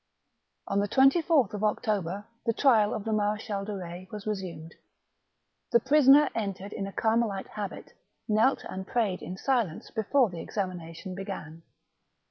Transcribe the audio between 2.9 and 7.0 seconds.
of the Marechal de Retz was resumed. The prisoner entered in a